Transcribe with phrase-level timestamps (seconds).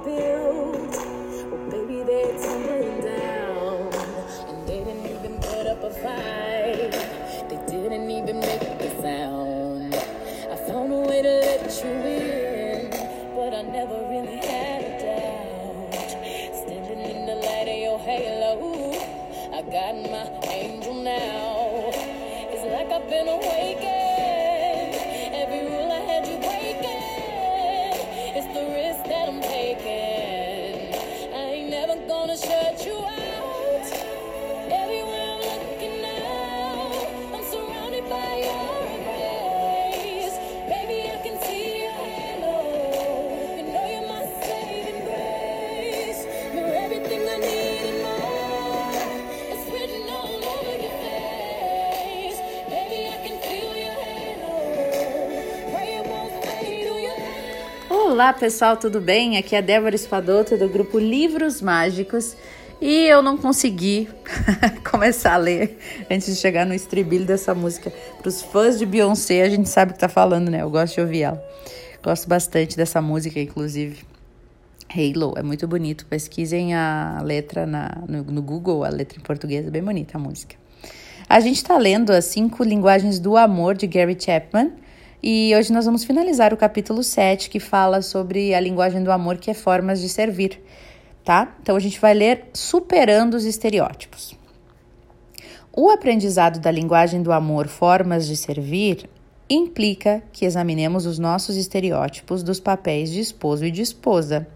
[0.00, 0.45] appear
[58.16, 59.36] Olá pessoal, tudo bem?
[59.36, 62.34] Aqui é Débora Espadoto do grupo Livros Mágicos
[62.80, 64.08] e eu não consegui
[64.90, 65.76] começar a ler
[66.10, 67.92] antes de chegar no estribilho dessa música.
[68.18, 70.62] Para os fãs de Beyoncé, a gente sabe o que tá falando, né?
[70.62, 71.44] Eu gosto de ouvir ela.
[72.02, 74.02] Gosto bastante dessa música, inclusive.
[74.88, 76.06] Halo, é muito bonito.
[76.06, 80.18] Pesquisem a letra na, no, no Google, a letra em português, é bem bonita a
[80.18, 80.56] música.
[81.28, 84.72] A gente está lendo as cinco linguagens do amor de Gary Chapman.
[85.22, 89.38] E hoje nós vamos finalizar o capítulo 7, que fala sobre a linguagem do amor,
[89.38, 90.60] que é formas de servir,
[91.24, 91.56] tá?
[91.62, 94.36] Então a gente vai ler Superando os Estereótipos.
[95.72, 99.08] O aprendizado da linguagem do amor, formas de servir,
[99.48, 104.46] implica que examinemos os nossos estereótipos dos papéis de esposo e de esposa.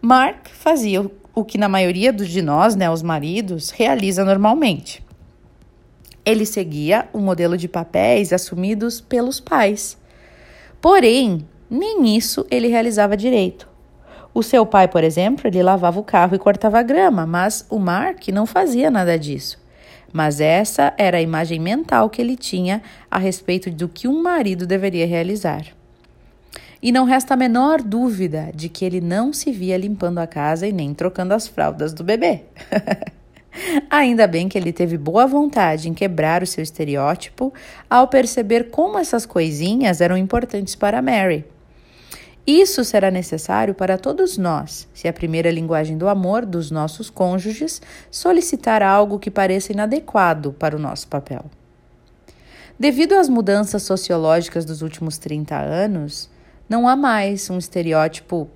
[0.00, 5.03] Mark fazia o que na maioria de nós, né, os maridos, realiza normalmente.
[6.24, 9.98] Ele seguia o modelo de papéis assumidos pelos pais.
[10.80, 13.68] Porém, nem isso ele realizava direito.
[14.32, 18.28] O seu pai, por exemplo, ele lavava o carro e cortava grama, mas o Mark
[18.28, 19.62] não fazia nada disso.
[20.12, 24.66] Mas essa era a imagem mental que ele tinha a respeito do que um marido
[24.66, 25.66] deveria realizar.
[26.82, 30.66] E não resta a menor dúvida de que ele não se via limpando a casa
[30.66, 32.42] e nem trocando as fraldas do bebê.
[33.88, 37.52] Ainda bem que ele teve boa vontade em quebrar o seu estereótipo
[37.88, 41.44] ao perceber como essas coisinhas eram importantes para Mary.
[42.46, 47.80] Isso será necessário para todos nós, se a primeira linguagem do amor dos nossos cônjuges
[48.10, 51.46] solicitar algo que pareça inadequado para o nosso papel.
[52.78, 56.28] Devido às mudanças sociológicas dos últimos 30 anos,
[56.68, 58.48] não há mais um estereótipo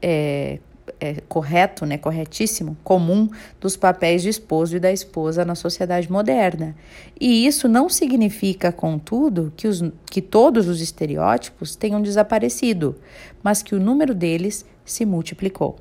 [0.00, 0.60] é,
[1.00, 3.28] é, correto, né, corretíssimo, comum
[3.60, 6.74] dos papéis de esposo e da esposa na sociedade moderna.
[7.20, 12.96] E isso não significa, contudo, que, os, que todos os estereótipos tenham desaparecido,
[13.42, 15.76] mas que o número deles se multiplicou.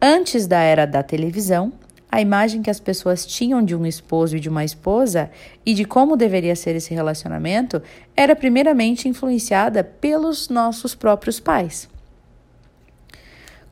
[0.00, 1.72] Antes da era da televisão,
[2.10, 5.30] a imagem que as pessoas tinham de um esposo e de uma esposa
[5.64, 7.82] e de como deveria ser esse relacionamento
[8.16, 11.89] era primeiramente influenciada pelos nossos próprios pais.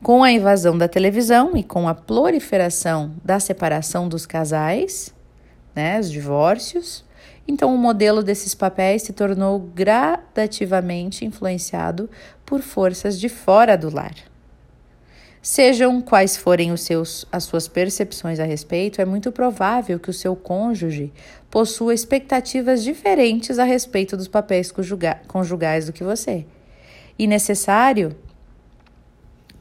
[0.01, 5.13] Com a invasão da televisão e com a proliferação da separação dos casais,
[5.75, 7.03] né, os divórcios,
[7.45, 12.09] então o modelo desses papéis se tornou gradativamente influenciado
[12.45, 14.15] por forças de fora do lar.
[15.41, 20.13] Sejam quais forem os seus, as suas percepções a respeito, é muito provável que o
[20.13, 21.11] seu cônjuge
[21.51, 26.45] possua expectativas diferentes a respeito dos papéis conjuga conjugais do que você.
[27.17, 28.15] E necessário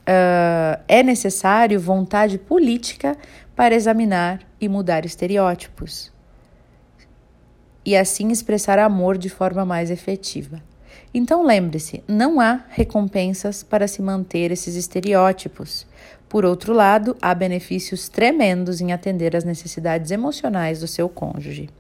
[0.09, 3.17] uh, é necessário vontade política
[3.55, 6.11] para examinar e mudar estereótipos
[7.85, 10.63] e assim expressar amor de forma mais efetiva.
[11.13, 15.87] Então lembre-se, não há recompensas para se manter esses estereótipos.
[16.29, 21.71] Por outro lado, há benefícios tremendos em atender às necessidades emocionais do seu cônjuge.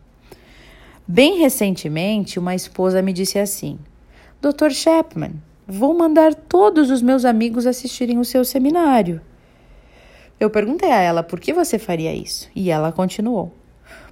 [1.06, 3.78] Bem recentemente, uma esposa me disse assim:
[4.40, 4.70] Dr.
[4.70, 5.32] Chapman,
[5.70, 9.20] vou mandar todos os meus amigos assistirem o seu seminário.
[10.40, 13.52] Eu perguntei a ela por que você faria isso, e ela continuou: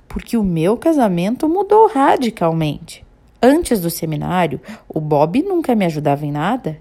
[0.06, 3.06] Porque o meu casamento mudou radicalmente.
[3.42, 6.78] Antes do seminário, o Bob nunca me ajudava em nada.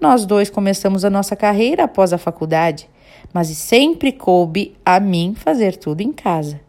[0.00, 2.88] Nós dois começamos a nossa carreira após a faculdade,
[3.32, 6.60] mas sempre coube a mim fazer tudo em casa.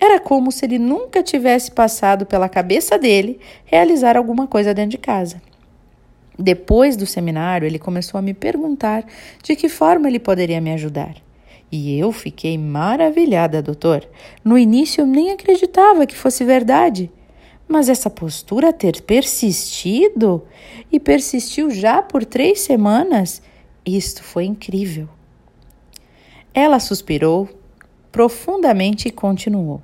[0.00, 4.98] Era como se ele nunca tivesse passado pela cabeça dele realizar alguma coisa dentro de
[4.98, 5.40] casa.
[6.38, 9.04] Depois do seminário, ele começou a me perguntar
[9.42, 11.14] de que forma ele poderia me ajudar.
[11.70, 14.08] E eu fiquei maravilhada, doutor.
[14.44, 17.10] No início eu nem acreditava que fosse verdade.
[17.66, 20.44] Mas essa postura ter persistido
[20.92, 23.40] e persistiu já por três semanas,
[23.84, 25.08] isto foi incrível.
[26.52, 27.48] Ela suspirou
[28.12, 29.82] profundamente e continuou.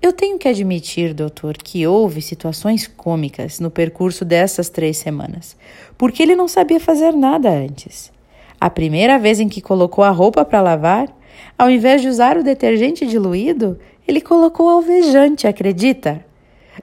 [0.00, 5.56] Eu tenho que admitir, doutor, que houve situações cômicas no percurso dessas três semanas,
[5.96, 8.12] porque ele não sabia fazer nada antes.
[8.60, 11.08] A primeira vez em que colocou a roupa para lavar,
[11.56, 16.24] Ao invés de usar o detergente diluído, ele colocou alvejante, acredita?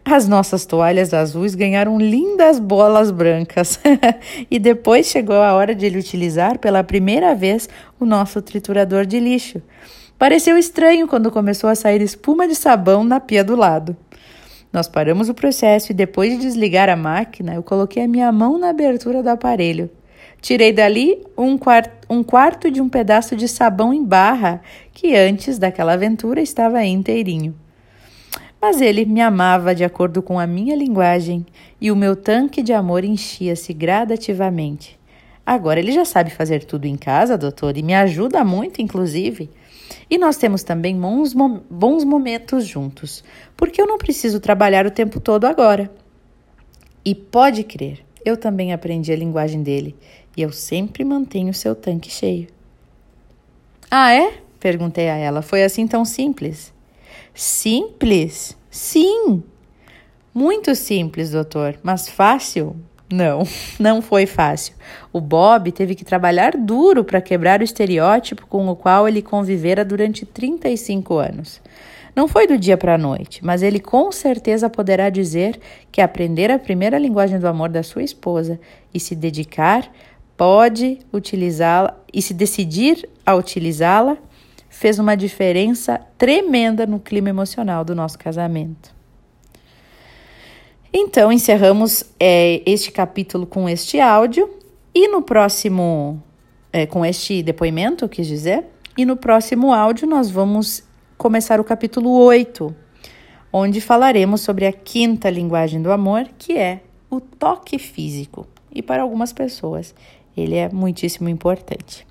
[0.04, 3.80] As nossas toalhas azuis ganharam lindas bolas brancas.
[4.52, 9.20] e depois chegou a hora de ele utilizar pela primeira vez o nosso triturador de
[9.20, 9.62] lixo.
[10.18, 13.98] Pareceu estranho quando começou a sair espuma de sabão na pia do lado.
[14.72, 18.58] Nós paramos o processo e depois de desligar a máquina, eu coloquei a minha mão
[18.58, 19.90] na abertura do aparelho.
[20.42, 24.62] Tirei dali um, quart um quarto de um pedaço de sabão em barra
[24.94, 27.54] que antes daquela aventura estava inteirinho.
[28.62, 31.46] Mas ele me amava de acordo com a minha linguagem
[31.80, 34.98] e o meu tanque de amor enchia-se gradativamente.
[35.46, 39.50] Agora ele já sabe fazer tudo em casa, doutor, e me ajuda muito, inclusive.
[40.10, 43.24] E nós temos também bons, bons momentos juntos,
[43.56, 45.92] porque eu não preciso trabalhar o tempo todo agora.
[47.04, 49.96] E pode crer, eu também aprendi a linguagem dele
[50.36, 52.48] e eu sempre mantenho seu tanque cheio.
[53.90, 54.40] Ah, é?
[54.60, 55.42] Perguntei a ela.
[55.42, 56.74] Foi assim tão simples?
[57.34, 58.58] Simples?
[58.70, 59.44] Sim!
[60.34, 62.76] Muito simples, doutor, mas fácil?
[63.16, 63.44] Não,
[63.80, 64.76] não foi fácil.
[65.14, 69.86] O Bob teve que trabalhar duro para quebrar o estereótipo com o qual ele convivera
[69.86, 71.62] durante 35 anos.
[72.14, 75.60] Não foi do dia para a noite, mas ele com certeza poderá dizer
[75.92, 78.60] que aprender a primeira linguagem do amor da sua esposa
[78.94, 79.90] e se dedicar
[80.38, 84.18] pode utilizá-la e se decidir a utilizá-la
[84.70, 88.95] fez uma diferença tremenda no clima emocional do nosso casamento.
[90.98, 94.50] Então, encerramos é, este capítulo com este áudio
[94.94, 96.24] e no próximo,
[96.72, 98.64] é, com este depoimento, quis dizer,
[98.98, 100.86] e no próximo áudio nós vamos
[101.18, 102.74] começar o capítulo 8,
[103.52, 108.48] onde falaremos sobre a quinta linguagem do amor, que é o toque físico.
[108.72, 109.94] E para algumas pessoas,
[110.38, 112.08] ele é muitíssimo importante.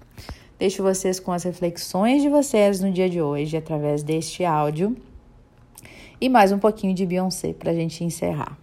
[0.59, 4.95] Deixo vocês com as reflexões de vocês no dia de hoje através deste áudio
[6.21, 8.63] e mais um pouquinho de Beyoncé para a gente encerrar.